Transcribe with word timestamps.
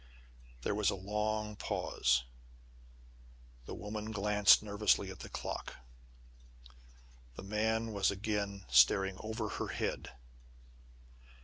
There 0.63 0.73
was 0.73 0.89
a 0.89 0.95
long 0.95 1.55
pause. 1.55 2.23
The 3.67 3.75
woman 3.75 4.09
glanced 4.09 4.63
nervously 4.63 5.11
at 5.11 5.19
the 5.19 5.29
clock. 5.29 5.75
The 7.35 7.43
man 7.43 7.93
was 7.93 8.09
again 8.09 8.65
staring 8.67 9.17
over 9.19 9.47
her 9.49 9.67
head. 9.67 10.09